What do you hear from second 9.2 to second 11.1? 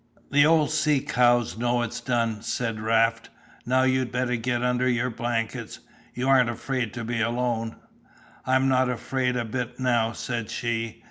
a bit now," said she.